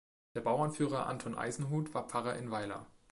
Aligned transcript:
Der 0.33 0.41
Bauernführer 0.41 1.05
Anton 1.05 1.35
Eisenhut 1.35 1.93
war 1.93 2.07
Pfarrer 2.09 2.35
in 2.35 2.49
Weiler. 2.49 2.87